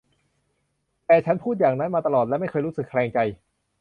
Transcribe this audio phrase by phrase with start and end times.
[1.07, 3.19] แต่ฉันพูดอย่างนั้นมาตลอดและไม่เคยรู้สึกแคลงใจ